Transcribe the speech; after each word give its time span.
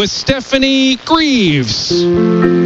with 0.00 0.08
Stephanie 0.08 0.96
Greeves. 0.96 2.59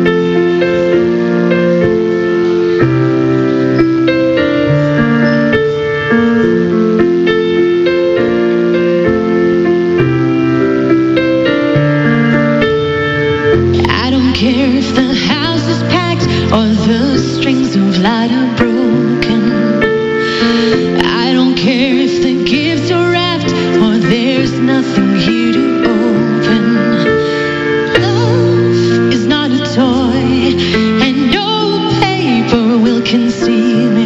can 33.15 33.31
see 33.31 33.89
me. 33.89 34.04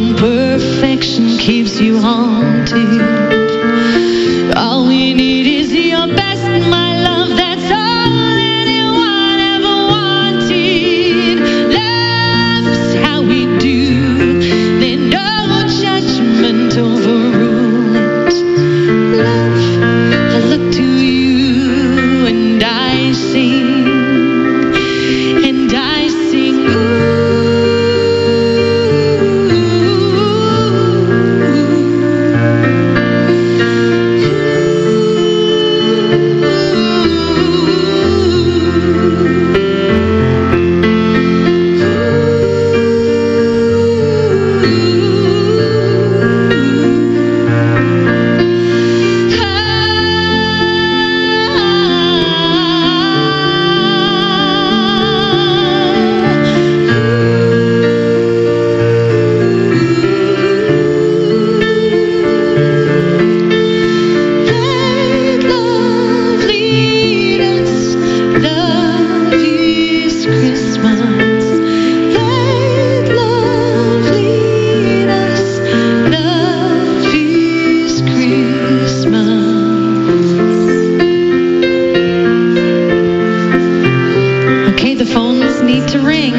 when 0.00 0.16
perfection 0.16 1.36
keeps 1.36 1.78
you 1.78 2.00
haunted. 2.00 3.19
the 84.94 85.06
phones 85.06 85.62
need 85.62 85.88
to 85.88 86.00
ring. 86.00 86.32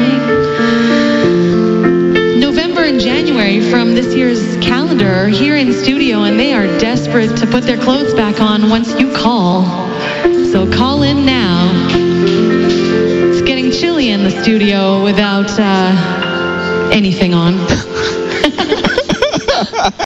November 2.40 2.82
and 2.82 3.00
January 3.00 3.60
from 3.70 3.94
this 3.94 4.14
year's 4.14 4.56
calendar 4.56 5.08
are 5.08 5.28
here 5.28 5.56
in 5.56 5.72
studio, 5.72 6.22
and 6.22 6.38
they 6.38 6.52
are 6.52 6.66
desperate 6.78 7.36
to 7.38 7.46
put 7.46 7.62
their 7.64 7.78
clothes 7.78 8.14
back 8.14 8.40
on 8.40 8.68
once 8.68 8.98
you 9.00 9.12
call. 9.12 9.64
So 10.50 10.70
call 10.70 11.02
in 11.02 11.24
now. 11.24 11.70
It's 13.30 13.42
getting 13.42 13.70
chilly 13.70 14.10
in 14.10 14.22
the 14.24 14.30
studio 14.42 15.02
without 15.02 15.50
uh, 15.58 16.90
anything 16.92 17.34
on. 17.34 17.54